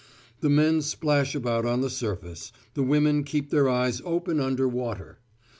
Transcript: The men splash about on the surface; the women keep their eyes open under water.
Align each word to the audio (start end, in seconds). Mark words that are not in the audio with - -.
The 0.39 0.49
men 0.49 0.81
splash 0.81 1.35
about 1.35 1.63
on 1.63 1.81
the 1.81 1.89
surface; 1.91 2.51
the 2.73 2.81
women 2.81 3.23
keep 3.23 3.51
their 3.51 3.69
eyes 3.69 4.01
open 4.03 4.39
under 4.39 4.67
water. 4.67 5.19